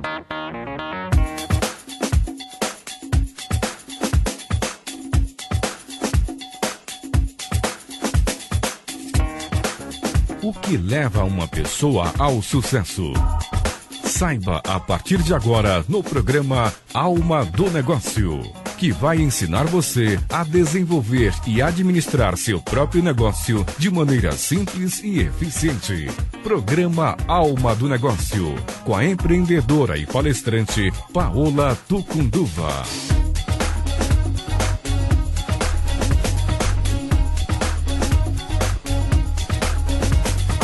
[0.00, 0.04] O
[10.52, 13.12] que leva uma pessoa ao sucesso?
[14.04, 18.40] Saiba a partir de agora no programa Alma do Negócio,
[18.76, 25.18] que vai ensinar você a desenvolver e administrar seu próprio negócio de maneira simples e
[25.18, 26.06] eficiente.
[26.48, 33.17] Programa Alma do Negócio, com a empreendedora e palestrante Paola Tucunduva.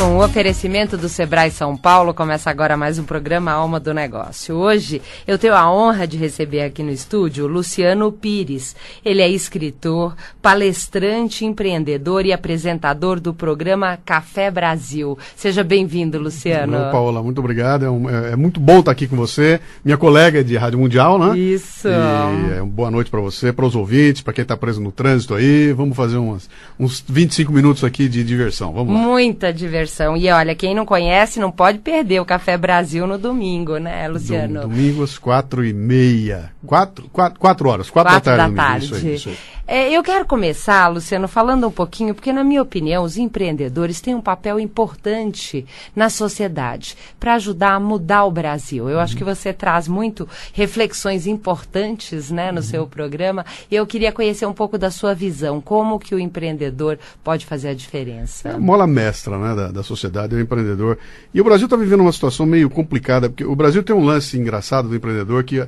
[0.04, 4.54] Com o oferecimento do Sebrae São Paulo, começa agora mais um programa Alma do Negócio.
[4.54, 8.76] Hoje eu tenho a honra de receber aqui no estúdio o Luciano Pires.
[9.02, 15.18] Ele é escritor, palestrante, empreendedor e apresentador do programa Café Brasil.
[15.34, 16.76] Seja bem-vindo, Luciano.
[16.76, 17.86] Olá, Paola, muito obrigado.
[17.86, 21.18] É, um, é, é, muito bom estar aqui com você, minha colega de Rádio Mundial,
[21.18, 21.38] né?
[21.38, 21.88] Isso.
[21.88, 25.32] E é, boa noite para você, para os ouvintes, para quem está preso no trânsito
[25.32, 25.73] aí.
[25.73, 28.70] Vamos fazer umas, uns 25 minutos aqui de diversão.
[28.74, 29.01] Vamos lá.
[29.01, 33.78] Muita diversão E olha, quem não conhece não pode perder o Café Brasil no domingo,
[33.78, 34.62] né, Luciano?
[34.62, 36.51] Domingo às quatro e meia.
[36.66, 38.54] Quatro, quatro, quatro horas, quatro, quatro da tarde.
[38.54, 38.84] Da tarde.
[38.84, 39.36] Isso aí, isso aí.
[39.66, 44.15] É, eu quero começar, Luciano, falando um pouquinho, porque, na minha opinião, os empreendedores têm
[44.15, 45.65] um papel importante
[45.96, 48.90] na sociedade para ajudar a mudar o Brasil.
[48.90, 49.02] Eu uhum.
[49.02, 52.62] acho que você traz muito reflexões importantes né, no uhum.
[52.62, 53.46] seu programa.
[53.70, 55.62] E eu queria conhecer um pouco da sua visão.
[55.62, 58.51] Como que o empreendedor pode fazer a diferença?
[58.51, 60.98] É a mola mestra né, da, da sociedade, é o empreendedor.
[61.32, 64.38] E o Brasil está vivendo uma situação meio complicada, porque o Brasil tem um lance
[64.38, 65.66] engraçado do empreendedor que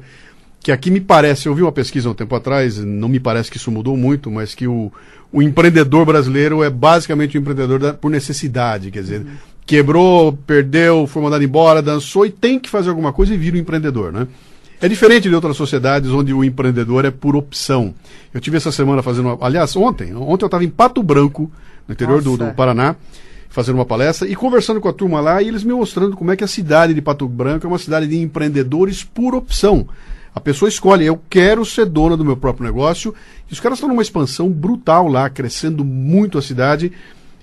[0.67, 3.57] que aqui me parece, eu vi uma pesquisa um tempo atrás, não me parece que
[3.57, 4.91] isso mudou muito, mas que o,
[5.33, 9.27] o empreendedor brasileiro é basicamente um empreendedor da, por necessidade, quer dizer, uhum.
[9.65, 13.61] quebrou, perdeu, foi mandado embora, dançou e tem que fazer alguma coisa e vira um
[13.61, 14.27] empreendedor, né?
[14.81, 17.95] É diferente de outras sociedades onde o empreendedor é por opção.
[18.35, 21.49] Eu tive essa semana fazendo, uma, aliás, ontem, ontem eu estava em Pato Branco,
[21.87, 22.97] no interior do, do Paraná,
[23.49, 26.37] fazendo uma palestra e conversando com a turma lá e eles me mostrando como é
[26.37, 29.87] que a cidade de Pato Branco é uma cidade de empreendedores por opção.
[30.37, 33.15] A pessoa escolhe, eu quero ser dona do meu próprio negócio.
[33.51, 36.93] E os caras estão numa expansão brutal lá, crescendo muito a cidade.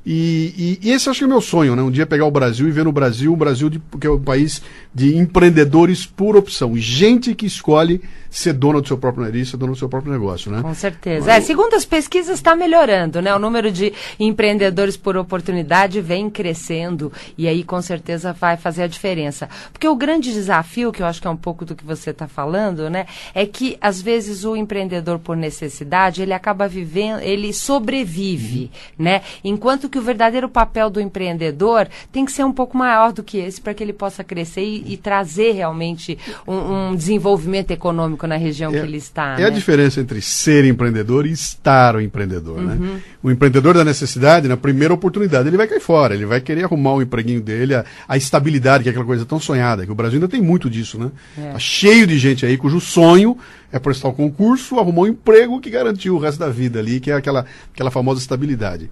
[0.06, 1.82] E, e, e, esse acho que é o meu sonho, né?
[1.82, 4.20] Um dia pegar o Brasil e ver no Brasil o Brasil de, que é um
[4.20, 4.62] país
[4.94, 6.76] de empreendedores por opção.
[6.76, 10.52] Gente que escolhe ser dona do seu próprio nariz, ser dona do seu próprio negócio,
[10.52, 10.62] né?
[10.62, 11.28] Com certeza.
[11.28, 13.34] Mas, é, segundo as pesquisas, está melhorando, né?
[13.34, 18.88] O número de empreendedores por oportunidade vem crescendo e aí com certeza vai fazer a
[18.88, 19.48] diferença.
[19.72, 22.28] Porque o grande desafio, que eu acho que é um pouco do que você está
[22.28, 23.06] falando, né?
[23.36, 29.06] É que às vezes o empreendedor por necessidade, ele acaba vivendo, ele sobrevive, uhum.
[29.06, 29.22] né?
[29.44, 33.38] Enquanto que o verdadeiro papel do empreendedor tem que ser um pouco maior do que
[33.38, 36.18] esse para que ele possa crescer e, e trazer realmente
[36.48, 36.56] um,
[36.90, 39.36] um, desenvolvimento econômico na região é, que ele está.
[39.36, 39.46] É né?
[39.46, 42.60] a diferença entre ser empreendedor e estar o empreendedor.
[42.60, 42.74] Né?
[42.74, 42.94] Uhum.
[42.96, 43.02] Né?
[43.22, 46.94] O empreendedor da necessidade, na primeira oportunidade, ele vai cair fora, ele vai querer arrumar
[46.94, 50.16] o empreguinho dele, a, a estabilidade, que é aquela coisa tão sonhada, que o Brasil
[50.16, 51.12] ainda tem muito disso, né?
[51.38, 51.52] É.
[51.52, 53.38] Tá cheio de gente aí cujo sonho
[53.72, 57.12] é prestar o concurso, arrumar um emprego que garantiu o resto da vida ali, que
[57.12, 58.90] é aquela, aquela famosa estabilidade.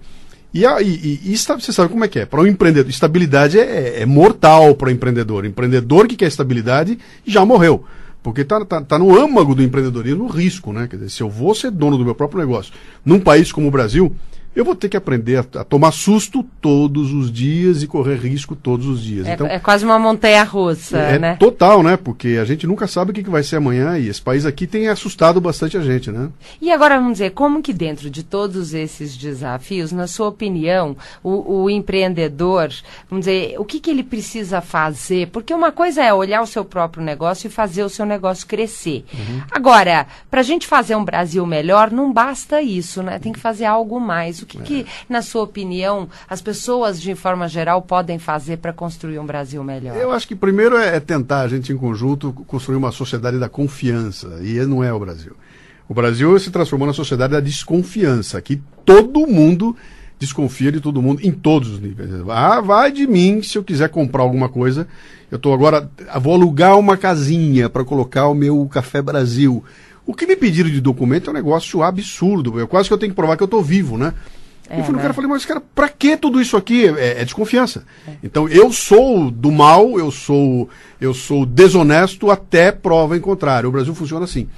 [0.54, 2.26] E, e, e, e você sabe como é que é?
[2.26, 5.46] Para o um empreendedor, estabilidade é, é, é mortal para o empreendedor.
[5.46, 7.84] Empreendedor que quer estabilidade já morreu.
[8.22, 10.86] Porque está tá, tá no âmago do empreendedorismo o risco, né?
[10.88, 12.72] Quer dizer, se eu vou ser dono do meu próprio negócio
[13.04, 14.14] num país como o Brasil,
[14.54, 18.54] eu vou ter que aprender a, a, tomar susto todos os dias e correr risco
[18.54, 19.26] todos os dias.
[19.26, 21.36] É, então, é quase uma montanha russa, é, né?
[21.36, 21.96] total, né?
[21.96, 24.66] Porque a gente nunca sabe o que, que vai ser amanhã e esse país aqui
[24.66, 26.28] tem assustado bastante a gente, né?
[26.60, 31.62] E agora vamos dizer, como que dentro de todos esses desafios, na sua opinião, o,
[31.62, 32.70] o empreendedor,
[33.08, 35.28] vamos dizer, o que, que ele precisa fazer?
[35.28, 39.04] Porque uma coisa é olhar o seu próprio negócio e fazer o seu negócio crescer.
[39.14, 39.42] Uhum.
[39.50, 43.18] Agora, para a gente fazer um Brasil melhor, não basta isso, né?
[43.18, 44.41] Tem que fazer algo mais.
[44.44, 44.62] O que, é.
[44.62, 49.62] que, na sua opinião, as pessoas, de forma geral, podem fazer para construir um Brasil
[49.62, 49.96] melhor?
[49.96, 53.48] Eu acho que primeiro é, é tentar a gente, em conjunto, construir uma sociedade da
[53.48, 54.38] confiança.
[54.42, 55.36] E não é o Brasil.
[55.88, 58.38] O Brasil se transformou na sociedade da desconfiança.
[58.38, 59.76] Aqui todo mundo
[60.18, 62.08] desconfia de todo mundo em todos os níveis.
[62.28, 64.86] Ah, vai de mim se eu quiser comprar alguma coisa.
[65.30, 65.90] Eu estou agora,
[66.20, 69.64] vou alugar uma casinha para colocar o meu Café Brasil.
[70.06, 72.58] O que me pediram de documento é um negócio absurdo.
[72.58, 74.12] Eu quase que eu tenho que provar que eu estou vivo, né?
[74.68, 75.02] É, eu fui no né?
[75.02, 76.86] cara e falei, mas cara, pra que tudo isso aqui?
[76.86, 77.84] É, é desconfiança.
[78.08, 78.12] É.
[78.22, 80.68] Então eu sou do mal, eu sou
[81.00, 83.68] eu sou desonesto até prova em contrário.
[83.68, 84.48] O Brasil funciona assim.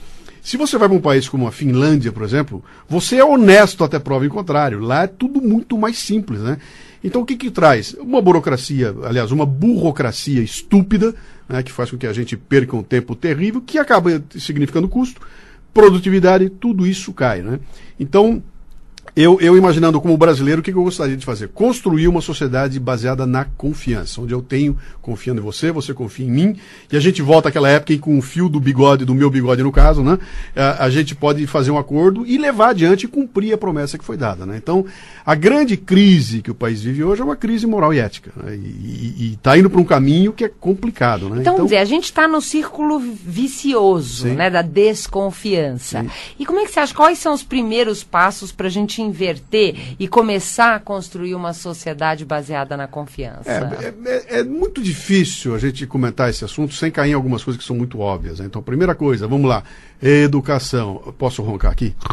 [0.45, 3.99] Se você vai para um país como a Finlândia, por exemplo, você é honesto até
[3.99, 4.79] prova em contrário.
[4.79, 6.59] Lá é tudo muito mais simples, né?
[7.03, 7.95] Então o que que traz?
[7.95, 11.15] Uma burocracia, aliás, uma burocracia estúpida,
[11.49, 15.19] né, que faz com que a gente perca um tempo terrível, que acaba significando custo,
[15.73, 17.59] produtividade, tudo isso cai, né?
[17.99, 18.43] Então,
[19.17, 21.49] eu, eu imaginando como brasileiro, o que, que eu gostaria de fazer?
[21.49, 26.31] Construir uma sociedade baseada na confiança, onde eu tenho confiando em você, você confia em
[26.31, 26.57] mim,
[26.91, 29.63] e a gente volta àquela época em com o fio do bigode, do meu bigode
[29.63, 30.19] no caso, né?
[30.57, 34.05] A, a, gente pode fazer um acordo e levar adiante e cumprir a promessa que
[34.05, 34.57] foi dada, né?
[34.57, 34.85] Então,
[35.25, 38.57] a grande crise que o país vive hoje é uma crise moral e ética, né?
[38.57, 41.41] E está indo para um caminho que é complicado, né?
[41.41, 44.35] Então, então dizer, a gente está no círculo vicioso, sim.
[44.35, 44.51] né?
[44.51, 46.03] Da desconfiança.
[46.03, 46.11] Sim.
[46.39, 49.97] E como é que você acha, quais são os primeiros passos para a gente inverter
[49.99, 53.51] e começar a construir uma sociedade baseada na confiança?
[53.51, 57.61] É, é, é, muito difícil a gente comentar esse assunto sem cair em algumas coisas
[57.61, 58.39] que são muito óbvias.
[58.39, 58.47] Né?
[58.47, 59.63] Então, primeira coisa, vamos lá.
[60.03, 61.15] Educação.
[61.19, 61.95] Posso roncar aqui?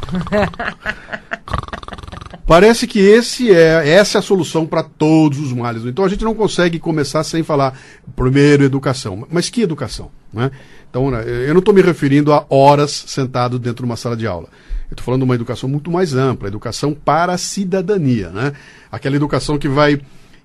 [2.52, 5.86] Parece que esse é, essa é a solução para todos os males.
[5.86, 7.80] Então a gente não consegue começar sem falar
[8.14, 9.26] primeiro educação.
[9.32, 10.12] Mas que educação?
[10.34, 10.52] Né?
[10.90, 14.50] Então, eu não estou me referindo a horas sentado dentro de uma sala de aula.
[14.92, 18.52] Eu estou falando de uma educação muito mais ampla, educação para a cidadania, né?
[18.92, 20.02] Aquela educação que vai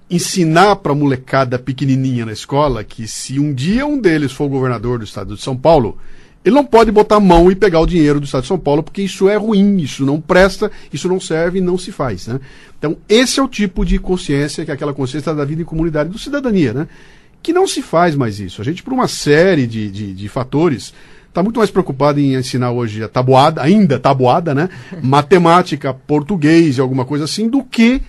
[0.08, 5.00] ensinar para a molecada pequenininha na escola que se um dia um deles for governador
[5.00, 5.98] do estado de São Paulo,
[6.44, 8.84] ele não pode botar a mão e pegar o dinheiro do estado de São Paulo,
[8.84, 12.38] porque isso é ruim, isso não presta, isso não serve e não se faz, né?
[12.78, 16.08] Então, esse é o tipo de consciência, que é aquela consciência da vida em comunidade,
[16.08, 16.88] do cidadania, né?
[17.42, 18.60] Que não se faz mais isso.
[18.60, 20.94] A gente, por uma série de, de, de fatores,
[21.36, 24.70] está muito mais preocupado em ensinar hoje a tabuada, ainda tabuada, né?
[25.02, 28.00] Matemática, português e alguma coisa assim, do que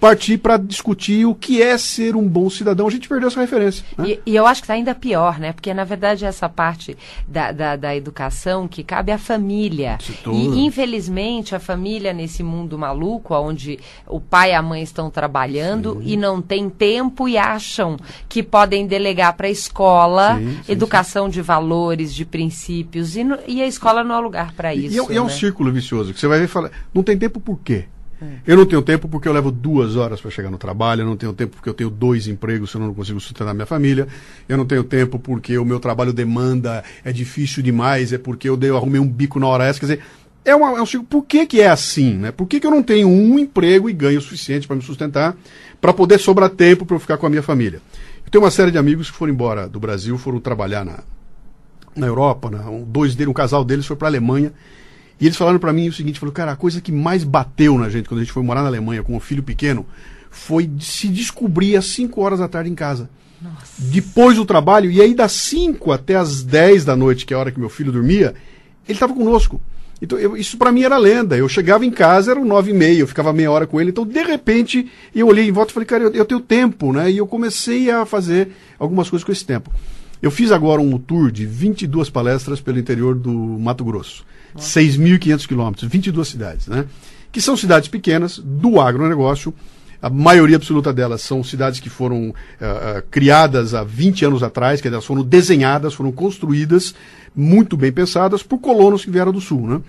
[0.00, 2.88] partir para discutir o que é ser um bom cidadão.
[2.88, 3.84] A gente perdeu essa referência.
[3.98, 4.08] Né?
[4.08, 5.52] E, e, eu acho que está ainda pior, né?
[5.52, 6.96] Porque, na verdade, essa parte
[7.28, 9.98] da, da, da educação que cabe à família.
[10.26, 16.00] E, infelizmente, a família, nesse mundo maluco, onde o pai e a mãe estão trabalhando
[16.02, 16.12] sim.
[16.12, 21.28] e não tem tempo e acham que podem delegar para a escola sim, sim, educação
[21.28, 23.16] de valores, de princípios.
[23.16, 24.94] E, no, e, a escola não é lugar para isso.
[24.94, 25.16] E, é, né?
[25.16, 27.84] é um círculo vicioso, que você vai ver e fala, não tem tempo por quê?
[28.46, 31.16] Eu não tenho tempo porque eu levo duas horas para chegar no trabalho, eu não
[31.16, 34.06] tenho tempo porque eu tenho dois empregos, senão eu não consigo sustentar minha família,
[34.48, 38.56] eu não tenho tempo porque o meu trabalho demanda, é difícil demais, é porque eu,
[38.56, 40.00] dei, eu arrumei um bico na hora essa, quer dizer,
[40.44, 41.06] é, uma, é um ciclo.
[41.06, 42.14] Por que, que é assim?
[42.14, 42.32] Né?
[42.32, 45.36] Por que, que eu não tenho um emprego e ganho o suficiente para me sustentar,
[45.80, 47.80] para poder sobrar tempo para eu ficar com a minha família?
[48.24, 51.00] Eu tenho uma série de amigos que foram embora do Brasil, foram trabalhar na,
[51.94, 54.52] na Europa, um, dois deles, um casal deles foi para a Alemanha
[55.20, 57.90] e eles falaram para mim o seguinte, falou, cara, a coisa que mais bateu na
[57.90, 59.86] gente quando a gente foi morar na Alemanha com um filho pequeno
[60.30, 63.10] foi se descobrir às 5 horas da tarde em casa.
[63.42, 63.74] Nossa.
[63.78, 67.40] Depois do trabalho, e aí das 5 até as 10 da noite, que é a
[67.40, 68.34] hora que meu filho dormia,
[68.86, 69.60] ele estava conosco.
[70.02, 71.36] Então, eu, isso para mim era lenda.
[71.36, 73.90] Eu chegava em casa, eram nove e meia, eu ficava meia hora com ele.
[73.90, 77.10] Então, de repente, eu olhei em volta e falei, cara, eu, eu, tenho tempo, né?
[77.10, 79.70] E eu comecei a fazer algumas coisas com esse tempo.
[80.22, 84.24] Eu fiz agora um tour de 22 palestras pelo interior do Mato Grosso.
[84.56, 86.86] 6.500 quilômetros, 22 cidades, né?
[87.32, 89.54] Que são cidades pequenas do agronegócio.
[90.02, 92.34] A maioria absoluta delas são cidades que foram uh,
[93.10, 96.94] criadas há 20 anos atrás, que elas foram desenhadas, foram construídas,
[97.36, 99.80] muito bem pensadas por colonos que vieram do sul, né?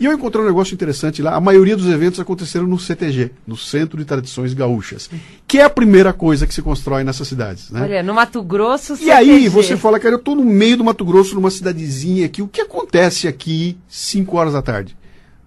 [0.00, 1.34] E eu encontrei um negócio interessante lá.
[1.34, 5.10] A maioria dos eventos aconteceram no CTG, no Centro de Tradições Gaúchas,
[5.46, 7.70] que é a primeira coisa que se constrói nessas cidades.
[7.70, 7.82] Né?
[7.82, 9.06] Olha, no Mato Grosso, CTG.
[9.06, 12.40] E aí você fala, cara, eu estou no meio do Mato Grosso, numa cidadezinha aqui.
[12.40, 14.96] O que acontece aqui 5 horas da tarde?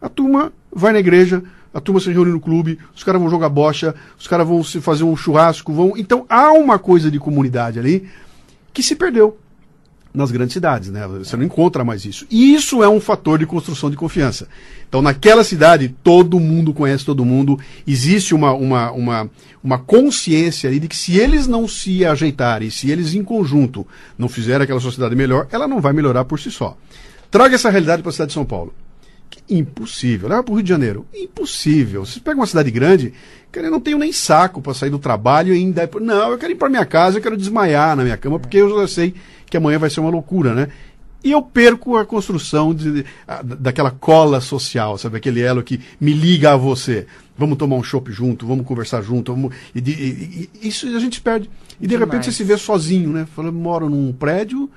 [0.01, 1.41] A turma vai na igreja,
[1.73, 4.81] a turma se reúne no clube, os caras vão jogar bocha, os caras vão se
[4.81, 5.93] fazer um churrasco, vão.
[5.95, 8.09] Então há uma coisa de comunidade ali
[8.73, 9.37] que se perdeu
[10.13, 11.07] nas grandes cidades, né?
[11.07, 12.25] Você não encontra mais isso.
[12.29, 14.47] E isso é um fator de construção de confiança.
[14.87, 19.29] Então, naquela cidade, todo mundo conhece todo mundo, existe uma, uma, uma,
[19.63, 23.87] uma consciência ali de que se eles não se ajeitarem, se eles em conjunto
[24.17, 26.75] não fizerem aquela sociedade melhor, ela não vai melhorar por si só.
[27.29, 28.73] Traga essa realidade para a cidade de São Paulo.
[29.49, 30.29] Impossível.
[30.29, 31.05] Leva para o Rio de Janeiro.
[31.13, 32.05] Impossível.
[32.05, 33.13] Você pega uma cidade grande,
[33.51, 35.89] cara, eu não tenho nem saco para sair do trabalho e ainda.
[35.99, 38.79] Não, eu quero ir para minha casa, eu quero desmaiar na minha cama, porque eu
[38.81, 39.13] já sei
[39.45, 40.69] que amanhã vai ser uma loucura, né?
[41.23, 45.17] E eu perco a construção de, a, daquela cola social, sabe?
[45.17, 47.05] Aquele elo que me liga a você.
[47.37, 49.33] Vamos tomar um chopp junto, vamos conversar junto.
[49.33, 51.49] Vamos, e, e, e, isso a gente perde.
[51.79, 52.09] E de Demais.
[52.09, 53.27] repente você se vê sozinho, né?
[53.35, 54.69] Falando, moro num prédio,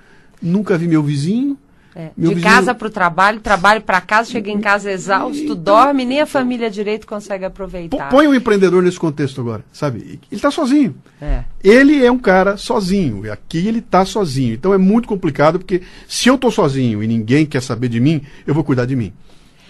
[0.43, 1.57] nunca vi meu vizinho,
[1.97, 2.11] É.
[2.17, 2.43] De vizinho...
[2.43, 6.69] casa para o trabalho, trabalho para casa, chega em casa exausto, dorme, nem a família
[6.69, 8.09] direito consegue aproveitar.
[8.09, 10.01] Põe um empreendedor nesse contexto agora, sabe?
[10.01, 10.97] Ele está sozinho.
[11.23, 11.45] É.
[11.63, 13.25] Ele é um cara sozinho.
[13.25, 14.55] E aqui ele está sozinho.
[14.55, 18.23] Então é muito complicado, porque se eu estou sozinho e ninguém quer saber de mim,
[18.45, 19.13] eu vou cuidar de mim.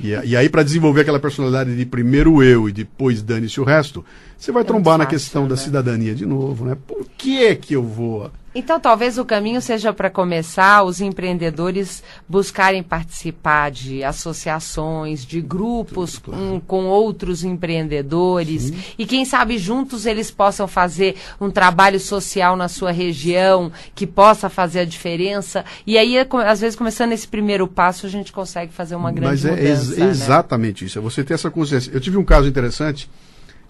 [0.02, 4.04] E, e aí, para desenvolver aquela personalidade de primeiro eu e depois dane-se o resto,
[4.37, 5.49] você vai é trombar fácil, na questão né?
[5.50, 6.76] da cidadania de novo, né?
[6.87, 12.82] Por que que eu vou então, talvez o caminho seja para começar os empreendedores buscarem
[12.82, 18.78] participar de associações, de grupos com, com outros empreendedores Sim.
[18.99, 24.49] e quem sabe juntos eles possam fazer um trabalho social na sua região que possa
[24.49, 25.64] fazer a diferença.
[25.87, 29.44] E aí, às vezes, começando esse primeiro passo, a gente consegue fazer uma grande Mas
[29.44, 29.66] é mudança.
[29.66, 30.88] É ex exatamente né?
[30.88, 30.99] isso.
[30.99, 31.90] É você ter essa consciência.
[31.92, 33.08] Eu tive um caso interessante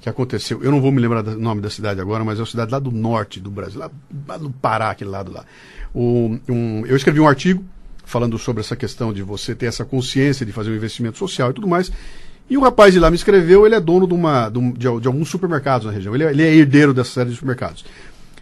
[0.05, 0.63] que aconteceu.
[0.63, 2.79] Eu não vou me lembrar do nome da cidade agora, mas é uma cidade lá
[2.79, 3.91] do norte do Brasil, lá,
[4.29, 5.47] lá do Pará, aquele lado lá.
[5.95, 7.65] Um, eu escrevi um artigo
[8.05, 11.55] falando sobre essa questão de você ter essa consciência de fazer um investimento social e
[11.55, 11.91] tudo mais.
[12.51, 15.07] E o rapaz de lá me escreveu, ele é dono de, uma, de, de, de
[15.07, 16.15] alguns supermercados na região.
[16.15, 17.83] Ele é, ele é herdeiro dessa série de supermercados.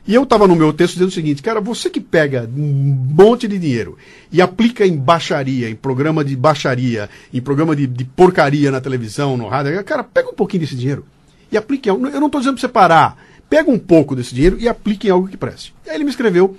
[0.05, 3.47] E eu estava no meu texto dizendo o seguinte, cara, você que pega um monte
[3.47, 3.97] de dinheiro
[4.33, 9.37] e aplica em baixaria, em programa de baixaria, em programa de, de porcaria na televisão,
[9.37, 11.07] no rádio, cara, pega um pouquinho desse dinheiro
[11.53, 11.89] e aplique.
[11.89, 13.17] Eu não estou dizendo para você parar.
[13.49, 15.75] Pega um pouco desse dinheiro e aplique em algo que preste.
[15.87, 16.57] E aí ele me escreveu,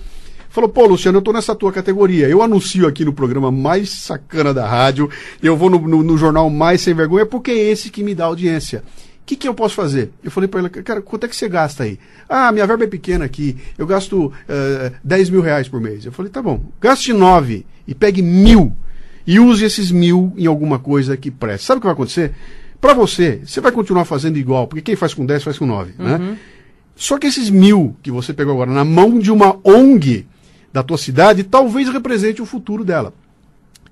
[0.50, 2.29] falou, pô, Luciano, eu estou nessa tua categoria.
[2.29, 5.09] Eu anuncio aqui no programa mais sacana da rádio,
[5.41, 8.25] eu vou no, no, no jornal mais sem vergonha, porque é esse que me dá
[8.25, 8.83] audiência.
[9.23, 10.12] O que, que eu posso fazer?
[10.23, 11.97] Eu falei para ele, cara, quanto é que você gasta aí?
[12.29, 16.05] Ah, minha verba é pequena aqui, eu gasto uh, eh, 10 mil reais por mês.
[16.05, 18.75] Eu falei, tá bom, gaste 9 e pegue mil
[19.25, 21.65] e use esses mil em alguma coisa que preste.
[21.65, 22.33] Sabe o que vai acontecer?
[22.83, 25.93] Para você, você vai continuar fazendo igual, porque quem faz com 10 faz com 9,
[25.97, 26.15] né?
[26.15, 26.17] uhum.
[26.17, 26.37] né?
[26.97, 30.27] Só que esses mil que você pegou agora na mão de uma ONG
[30.73, 33.13] da tua cidade, talvez represente o futuro dela.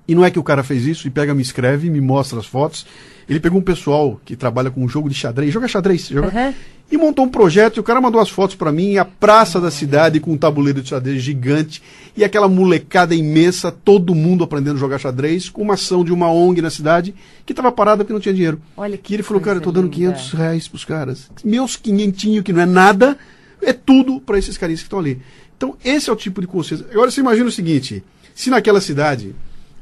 [0.06, 2.46] E não é que o cara fez isso e pega, me escreve, me mostra as
[2.46, 2.86] fotos.
[3.28, 6.54] Ele pegou um pessoal que trabalha com um jogo de xadrez, joga xadrez, joga, uhum
[6.92, 7.78] e montou um projeto.
[7.78, 10.82] E o cara mandou as fotos para mim, a praça da cidade com um tabuleiro
[10.82, 11.82] de xadrez gigante
[12.14, 16.30] e aquela molecada imensa, todo mundo aprendendo a jogar xadrez, com uma ação de uma
[16.30, 17.14] ONG na cidade
[17.46, 18.60] que estava parada porque não tinha dinheiro.
[18.76, 21.30] Olha que e ele falou, cara, eu tô dando 500 reais pros caras.
[21.42, 23.16] Meus quinhentinho, que não é nada,
[23.62, 25.20] é tudo para esses carinhas que estão ali.
[25.56, 26.86] Então, esse é o tipo de consciência.
[26.90, 28.04] Agora, você imagina o seguinte,
[28.34, 29.34] se naquela cidade...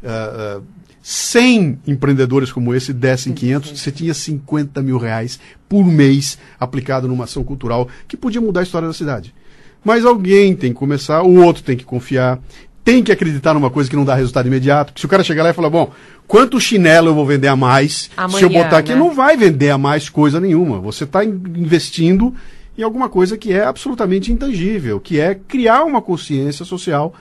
[0.02, 6.38] Uh, uh, 100 empreendedores como esse dessem 500, você tinha 50 mil reais por mês
[6.58, 9.34] aplicado numa ação cultural que podia mudar a história da cidade.
[9.82, 12.38] Mas alguém tem que começar, o outro tem que confiar,
[12.84, 14.98] tem que acreditar numa coisa que não dá resultado imediato.
[14.98, 15.90] Se o cara chegar lá e falar, bom,
[16.26, 18.10] quanto chinelo eu vou vender a mais?
[18.16, 18.98] Amanhã, se eu botar aqui, né?
[18.98, 20.80] não vai vender a mais coisa nenhuma.
[20.80, 22.34] Você está investindo
[22.76, 27.14] em alguma coisa que é absolutamente intangível, que é criar uma consciência social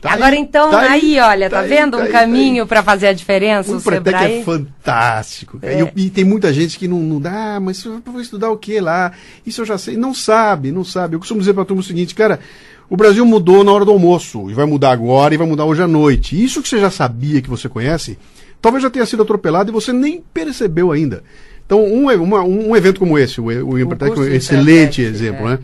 [0.00, 2.66] Tá Agora aí, então, tá aí, aí, olha, tá, tá vendo aí, um tá caminho
[2.66, 3.70] para fazer a diferença?
[3.70, 5.58] O, o Sebrae é fantástico.
[5.60, 5.82] É.
[5.94, 8.56] E, e, tem muita gente que não, não dá, ah, mas eu vou estudar o
[8.56, 9.12] que lá?
[9.44, 9.98] Isso eu já sei.
[9.98, 11.16] Não sabe, não sabe.
[11.16, 12.40] Eu costumo dizer para a turma o seguinte, cara,
[12.88, 15.82] o Brasil mudou na hora do almoço, e vai mudar agora, e vai mudar hoje
[15.82, 16.42] à noite.
[16.42, 18.18] Isso que você já sabia, que você conhece,
[18.60, 21.22] talvez já tenha sido atropelado e você nem percebeu ainda.
[21.64, 25.50] Então, um, uma, um evento como esse, o, o Empretec é um excelente exemplo, é.
[25.50, 25.58] né?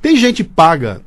[0.00, 1.02] Tem gente paga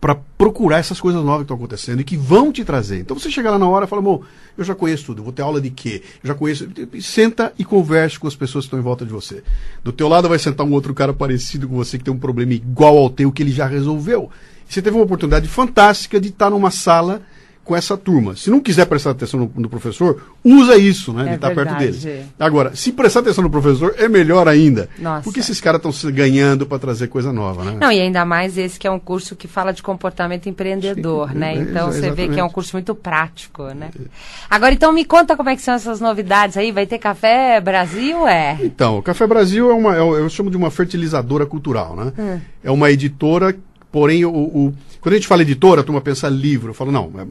[0.00, 3.00] para procurar essas coisas novas que estão acontecendo e que vão te trazer.
[3.00, 4.24] Então você chega lá na hora e fala, amor,
[4.56, 6.02] eu já conheço tudo, vou ter aula de quê?
[6.22, 6.68] Eu já conheço.
[7.00, 9.42] Senta e converse com as pessoas que estão em volta de você.
[9.82, 12.52] Do teu lado vai sentar um outro cara parecido com você que tem um problema
[12.52, 14.30] igual ao teu que ele já resolveu.
[14.68, 17.22] E você teve uma oportunidade fantástica de estar numa sala
[17.66, 18.36] com essa turma.
[18.36, 21.24] Se não quiser prestar atenção no, no professor, usa isso, né?
[21.24, 22.06] É de estar perto deles.
[22.38, 24.88] Agora, se prestar atenção no professor, é melhor ainda.
[24.96, 25.24] Nossa.
[25.24, 27.76] Porque esses caras estão se ganhando para trazer coisa nova, né?
[27.78, 31.38] Não, e ainda mais esse que é um curso que fala de comportamento empreendedor, Sim,
[31.38, 31.56] né?
[31.56, 33.90] é, Então você vê que é um curso muito prático, né?
[34.48, 36.70] Agora, então me conta como é que são essas novidades aí.
[36.70, 38.58] Vai ter café Brasil, é?
[38.62, 42.12] Então, o Café Brasil é uma, é eu chamo de uma fertilizadora cultural, né?
[42.16, 42.40] Hum.
[42.62, 43.56] É uma editora,
[43.96, 46.68] porém, o, o- quando a gente fala editora, a turma pensa livro.
[46.68, 47.26] Eu falo, não, é-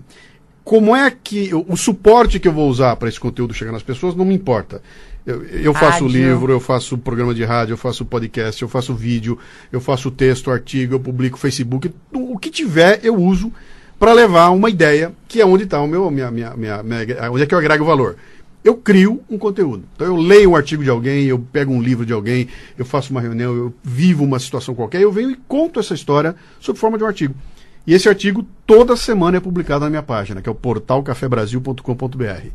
[0.64, 3.84] como é que, o, o suporte que eu vou usar para esse conteúdo chegar nas
[3.84, 4.82] pessoas não me importa.
[5.24, 6.08] Eu, eu faço Rádio.
[6.08, 9.38] livro, eu faço programa de rádio, eu faço podcast, eu faço vídeo,
[9.72, 13.54] eu faço texto, artigo, eu publico Facebook, o o que tiver eu uso
[14.00, 17.44] para levar uma ideia, que é onde está o meu, minha, minha, minha, minha- onde
[17.44, 18.16] é que eu agrego valor.
[18.66, 19.84] Eu crio um conteúdo.
[19.96, 23.12] Então eu leio um artigo de alguém, eu pego um livro de alguém, eu faço
[23.12, 26.98] uma reunião, eu vivo uma situação qualquer, eu venho e conto essa história sob forma
[26.98, 27.36] de um artigo.
[27.86, 32.48] E esse artigo toda semana é publicado na minha página, que é o portal cafebrasil.com.br.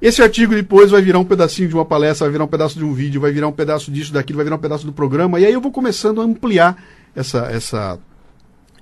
[0.00, 2.84] Esse artigo depois vai virar um pedacinho de uma palestra, vai virar um pedaço de
[2.84, 5.46] um vídeo, vai virar um pedaço disso, daquilo, vai virar um pedaço do programa, e
[5.46, 6.82] aí eu vou começando a ampliar
[7.14, 7.96] essa, essa,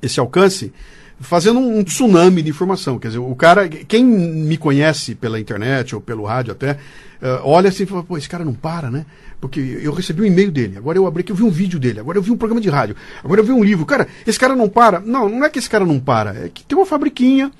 [0.00, 0.72] esse alcance,
[1.20, 2.98] fazendo um, tsunami de informação.
[2.98, 6.78] Quer dizer, o cara, quem me conhece pela internet ou pelo rádio até,
[7.20, 9.04] eh, olha assim e fala, pô, esse cara não para, né?
[9.38, 12.00] Porque eu recebi um e-mail dele, agora eu abri aqui, eu vi um vídeo dele,
[12.00, 13.84] agora eu vi um programa de rádio, agora eu vi um livro.
[13.86, 15.00] Cara, esse cara não para.
[15.00, 17.52] Não, não é que esse cara não para, é que tem uma fabriquinha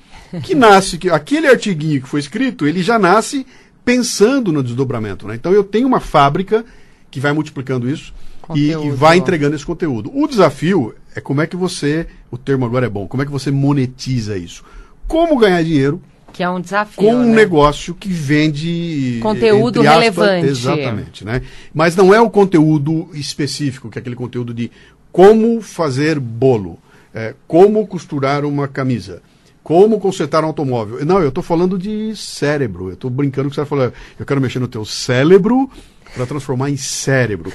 [0.42, 3.46] que nasce, que aquele artiguinho que foi escrito, ele já nasce
[3.84, 5.34] pensando no desdobramento, né?
[5.34, 6.64] Então eu tenho uma fábrica
[7.10, 8.14] que vai multiplicando isso
[8.54, 10.10] e, e vai entregando esse conteúdo.
[10.14, 13.32] O desafio é como é que você, o termo agora é bom, como é que
[13.32, 14.64] você monetiza isso?
[15.06, 16.00] Como ganhar dinheiro
[16.32, 16.96] Que é um desafio.
[16.96, 17.34] com um né?
[17.34, 20.46] negócio que vende Conteúdo aspas, relevante.
[20.46, 21.42] Exatamente, né?
[21.74, 24.70] Mas não é o conteúdo específico, que é aquele conteúdo de
[25.10, 26.78] como fazer bolo,
[27.12, 29.20] é, como costurar uma camisa,
[29.62, 31.04] como consertar um automóvel.
[31.04, 32.88] Não, eu estou falando de cérebro.
[32.88, 35.68] Eu estou brincando que você falar, eu quero mexer no teu cérebro
[36.14, 37.52] para transformar em cérebro.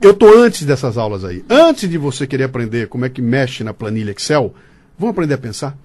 [0.00, 1.44] Eu estou antes dessas aulas aí.
[1.48, 4.54] Antes de você querer aprender como é que mexe na planilha Excel,
[4.98, 5.76] vamos aprender a pensar.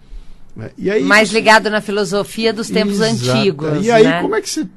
[0.55, 0.69] né?
[0.91, 3.38] Aí, Mais ligado na filosofia dos tempos Exato.
[3.38, 3.86] antigos.
[3.86, 4.21] E aí, né?
[4.21, 4.67] como é que você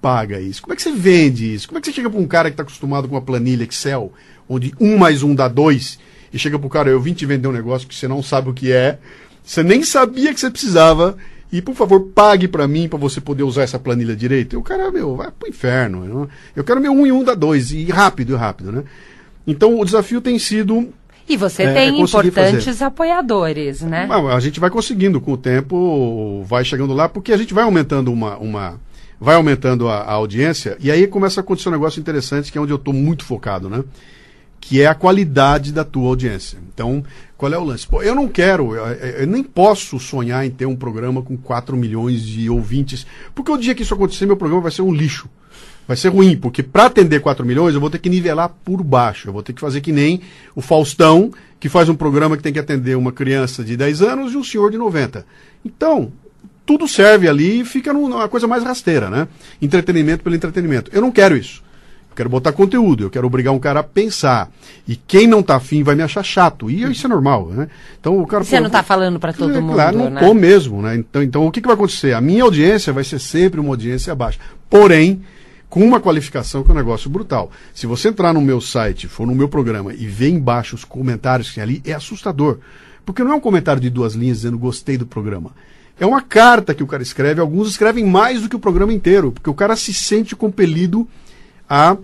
[0.00, 0.62] paga isso?
[0.62, 1.68] Como é que você vende isso?
[1.68, 4.12] Como é que você chega para um cara que está acostumado com uma planilha Excel,
[4.48, 5.98] onde um mais um dá dois,
[6.32, 8.50] e chega para o cara, eu vim te vender um negócio que você não sabe
[8.50, 8.98] o que é,
[9.44, 11.16] você nem sabia que você precisava,
[11.52, 14.54] e por favor, pague para mim para você poder usar essa planilha direito.
[14.54, 16.04] E o cara, meu, vai pro inferno.
[16.06, 16.28] não?
[16.56, 18.84] Eu quero meu um e um dá dois, e rápido, e rápido, né?
[19.46, 20.88] Então, o desafio tem sido
[21.28, 24.08] E você É, tem é conseguir importantes apoiadores, né?
[24.10, 28.10] A gente vai conseguindo com o tempo, vai chegando lá, porque a gente vai aumentando
[28.10, 28.36] uma.
[28.38, 28.80] uma
[29.20, 32.60] vai aumentando a, a audiência, e aí começa a acontecer um negócio interessante, que é
[32.60, 33.84] onde eu estou muito focado, né?
[34.64, 36.56] Que é a qualidade da tua audiência.
[36.72, 37.04] Então,
[37.36, 37.84] qual é o lance?
[37.86, 41.76] Pô, eu não quero, eu, eu nem posso sonhar em ter um programa com 4
[41.76, 45.28] milhões de ouvintes, porque o dia que isso acontecer, meu programa vai ser um lixo.
[45.86, 49.28] Vai ser ruim, porque para atender 4 milhões eu vou ter que nivelar por baixo.
[49.28, 50.20] Eu vou ter que fazer que nem
[50.54, 54.32] o Faustão, que faz um programa que tem que atender uma criança de 10 anos
[54.32, 55.26] e um senhor de 90.
[55.64, 56.12] Então,
[56.64, 59.26] tudo serve ali e fica num- numa coisa mais rasteira, né?
[59.60, 60.88] Entretenimento pelo entretenimento.
[60.94, 61.61] Eu não quero isso.
[62.12, 64.50] Eu quero botar conteúdo, eu quero obrigar um cara a pensar.
[64.86, 66.70] E quem não tá afim vai me achar chato.
[66.70, 67.68] E isso é normal, né?
[67.98, 70.20] Então o cara Você pô, não está falando para todo é, mundo, Claro, não né?
[70.20, 70.96] tô mesmo, né?
[70.96, 72.12] Então, então o que, que vai acontecer?
[72.12, 74.38] A minha audiência vai ser sempre uma audiência baixa.
[74.68, 75.22] Porém,
[75.70, 77.50] com uma qualificação que é um negócio brutal.
[77.72, 81.48] Se você entrar no meu site, for no meu programa e ver embaixo os comentários
[81.48, 82.58] que tem ali, é assustador.
[83.06, 85.52] Porque não é um comentário de duas linhas dizendo gostei do programa.
[85.98, 89.32] É uma carta que o cara escreve, alguns escrevem mais do que o programa inteiro,
[89.32, 91.08] porque o cara se sente compelido
[91.74, 91.96] a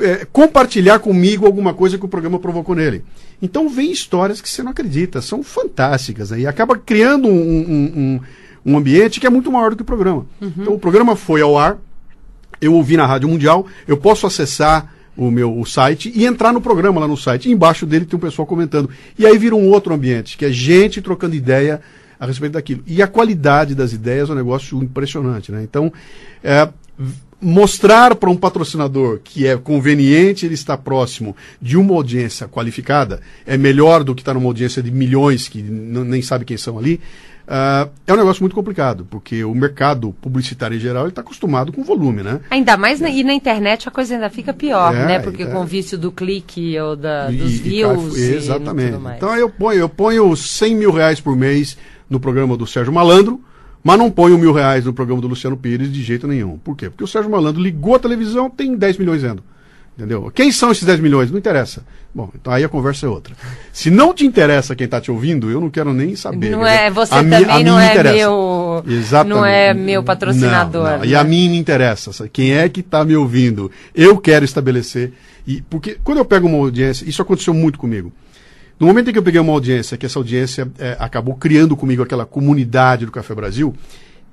[0.00, 3.02] é, compartilhar comigo alguma coisa que o programa provocou nele.
[3.40, 6.40] Então vem histórias que você não acredita, são fantásticas, né?
[6.40, 8.20] e acaba criando um, um, um-
[8.72, 10.26] um ambiente que é muito maior do que o programa.
[10.42, 11.78] Então o programa foi ao ar,
[12.60, 16.60] eu ouvi na Rádio Mundial, eu posso acessar o meu o site e entrar no
[16.60, 17.50] programa lá no site.
[17.50, 18.90] Embaixo dele tem um pessoal comentando.
[19.18, 21.80] E aí vira um outro ambiente, que é gente trocando ideia
[22.20, 22.82] a respeito daquilo.
[22.86, 25.50] E a qualidade das ideias é um negócio impressionante.
[25.52, 25.62] Né?
[25.62, 25.90] Então,
[26.44, 26.68] é,
[27.40, 33.56] mostrar para um patrocinador que é conveniente ele estar próximo de uma audiência qualificada é
[33.56, 37.00] melhor do que estar numa audiência de milhões que nem sabe quem são ali.
[37.46, 41.84] Uh, é um negócio muito complicado, porque o mercado publicitário em geral está acostumado com
[41.84, 42.40] volume, né?
[42.50, 45.18] Ainda mais, na, e na internet a coisa ainda fica pior, é, né?
[45.20, 45.46] Porque é.
[45.46, 48.16] com o vício do clique ou da, dos e, views.
[48.16, 48.96] E, exatamente.
[49.16, 51.78] então eu ponho, eu ponho 100 mil reais por mês
[52.10, 53.40] no programa do Sérgio Malandro,
[53.86, 56.58] mas não ponho mil reais no programa do Luciano Pires de jeito nenhum.
[56.58, 56.90] Por quê?
[56.90, 59.44] Porque o Sérgio Malandro ligou a televisão, tem 10 milhões vendo.
[59.96, 60.28] Entendeu?
[60.34, 61.30] Quem são esses 10 milhões?
[61.30, 61.84] Não interessa.
[62.12, 63.36] Bom, então aí a conversa é outra.
[63.72, 66.50] Se não te interessa quem está te ouvindo, eu não quero nem saber.
[66.50, 68.16] Não é, você a também mi, não é interessa.
[68.16, 68.84] meu.
[68.88, 69.36] Exatamente.
[69.36, 70.82] Não é meu patrocinador.
[70.82, 70.98] Não, não.
[70.98, 71.06] Né?
[71.06, 72.28] E a mim me interessa.
[72.28, 73.70] Quem é que está me ouvindo?
[73.94, 75.12] Eu quero estabelecer.
[75.46, 78.12] E, porque quando eu pego uma audiência, isso aconteceu muito comigo.
[78.78, 82.02] No momento em que eu peguei uma audiência, que essa audiência é, acabou criando comigo
[82.02, 83.74] aquela comunidade do Café Brasil,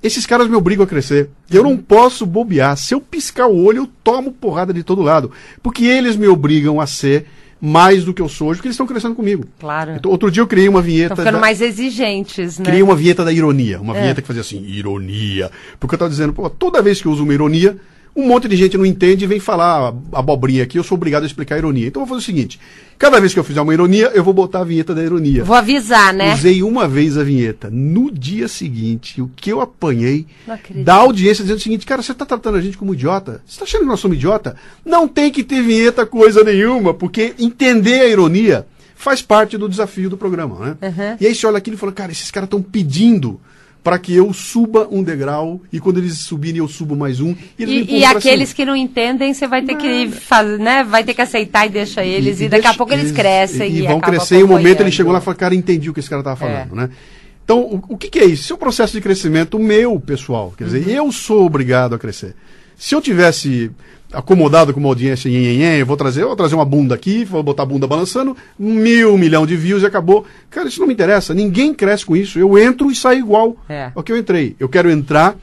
[0.02, 1.30] esses caras me obrigam a crescer.
[1.50, 2.76] Eu não posso bobear.
[2.76, 5.32] Se eu piscar o olho, eu tomo porrada de todo lado.
[5.62, 7.26] Porque eles me obrigam a ser
[7.62, 9.46] mais do que eu sou hoje, porque eles estão crescendo comigo.
[9.58, 9.94] Claro.
[9.96, 11.14] Então, outro dia eu criei uma vinheta.
[11.14, 11.40] Estão ficando da...
[11.40, 12.66] mais exigentes, né?
[12.66, 13.80] Criei uma vinheta da ironia.
[13.80, 14.02] Uma é.
[14.02, 15.50] vinheta que fazia assim, ironia.
[15.80, 17.78] Porque eu estava dizendo, pô, toda vez que eu uso uma ironia,
[18.16, 21.26] um monte de gente não entende e vem falar abobrinha aqui, eu sou obrigado a
[21.26, 21.88] explicar a ironia.
[21.88, 22.60] Então eu vou fazer o seguinte:
[22.98, 25.44] cada vez que eu fizer uma ironia, eu vou botar a vinheta da ironia.
[25.44, 26.34] Vou avisar, né?
[26.34, 27.70] Usei uma vez a vinheta.
[27.72, 30.28] No dia seguinte, o que eu apanhei
[30.76, 33.42] da audiência dizendo o seguinte: cara, você está tratando a gente como idiota?
[33.46, 34.56] Você está achando que nós somos idiota?
[34.86, 40.10] Não tem que ter vinheta coisa nenhuma, porque entender a ironia faz parte do desafio
[40.10, 40.78] do programa, né?
[40.82, 41.18] Uhum.
[41.20, 43.40] E aí você olha aquilo e fala, cara, esses caras estão pedindo
[43.84, 47.36] para que eu suba um degrau e quando eles subirem eu subo mais um.
[47.60, 48.56] E, e, e aqueles cima.
[48.56, 50.84] que não entendem, você vai ter que fazer, né?
[50.86, 52.40] Vai ter que aceitar e deixa eles.
[52.40, 53.70] E, e daqui deixa, a pouco eles crescem.
[53.70, 55.94] E, e vão crescer e um momento ele chegou lá e falou, cara, entendi o
[55.94, 56.76] que esse cara estava falando, é.
[56.76, 56.90] né?
[57.44, 58.44] Então, o, o que, que, é isso?
[58.44, 60.54] Isso é um processo de crescimento meu, pessoal.
[60.58, 60.94] Quer dizer, uhum.
[61.08, 62.36] eu sou obrigado a crescer.
[62.78, 63.70] Se eu tivesse
[64.14, 67.64] acomodado com uma audiência em eu vou trazer, vou trazer uma bunda aqui, vou botar
[67.64, 70.26] a bunda balançando, mil, milhão de views e acabou.
[70.50, 71.34] Cara, isso não me interessa.
[71.34, 72.38] Ninguém cresce com isso.
[72.38, 73.92] Eu entro e saio igual é.
[73.96, 74.56] ao que eu entrei.
[74.60, 75.36] Eu quero entrar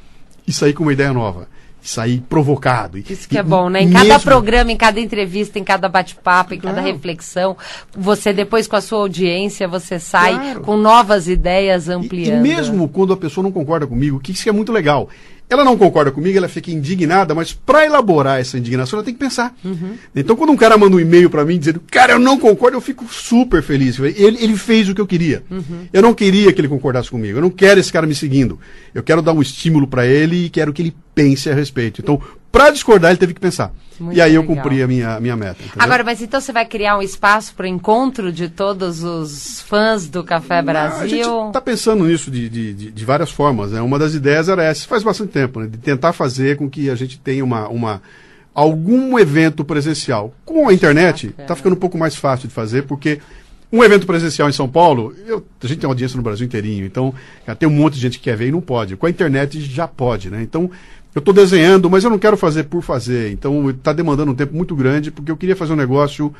[0.46, 1.48] e sair com uma ideia nova.
[1.83, 2.98] Sair provocado.
[2.98, 3.83] Isso que é bom, né?
[3.83, 4.06] Em mesmo...
[4.06, 6.92] cada programa, em cada entrevista, em cada bate-papo, em cada claro.
[6.92, 7.56] reflexão,
[7.96, 10.61] você depois com a sua audiência, você sai claro.
[10.61, 12.44] com novas ideias ampliando.
[12.44, 15.09] E, e mesmo quando a pessoa não concorda comigo, que isso é muito legal.
[15.50, 19.18] Ela não concorda comigo, ela fica indignada, mas para elaborar essa indignação, ela tem que
[19.18, 19.52] pensar.
[19.64, 19.94] Uhum.
[20.14, 22.80] Então, quando um cara manda um e-mail para mim dizendo, cara, eu não concordo, eu
[22.80, 23.98] fico super feliz.
[23.98, 25.42] Ele, ele fez o que eu queria.
[25.50, 25.88] Uhum.
[25.92, 27.38] Eu não queria que ele concordasse comigo.
[27.38, 28.60] Eu não quero esse cara me seguindo.
[28.94, 32.00] Eu quero dar um estímulo para ele e quero que ele pense a respeito.
[32.00, 33.72] Então, para discordar, ele teve que pensar.
[33.98, 34.42] Muito e aí legal.
[34.42, 35.62] eu cumpri a minha, minha meta.
[35.62, 35.83] Entendeu?
[35.83, 40.09] Agora, mas então você vai criar um espaço para o encontro de todos os fãs
[40.09, 40.96] do Café Brasil?
[40.98, 43.72] Não, a gente está pensando nisso de, de, de, de, várias formas.
[43.72, 43.80] Né?
[43.80, 45.66] Uma das ideias era essa, faz bastante tempo, né?
[45.66, 48.02] de tentar fazer com que a gente tenha uma, uma
[48.54, 50.35] algum evento presencial.
[50.44, 53.20] Com a internet, está ficando um pouco mais fácil de fazer, porque
[53.72, 57.14] um evento presencial em São Paulo, eu, a gente tem audiência no Brasil inteirinho, então
[57.59, 58.96] tem um monte de gente que quer ver e não pode.
[58.96, 60.42] Com a internet já pode, né?
[60.42, 60.68] Então,
[61.14, 63.32] eu estou desenhando, mas eu não quero fazer por fazer.
[63.32, 66.32] Então está demandando um tempo muito grande, porque eu queria fazer um negócio